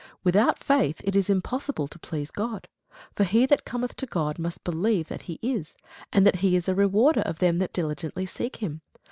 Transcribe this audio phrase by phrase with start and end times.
[0.23, 2.67] Without faith it is impossible to please God:
[3.13, 5.75] for he that cometh to God must believe that he is,
[6.11, 8.81] and that he is a rewarder of them that diligently seek him.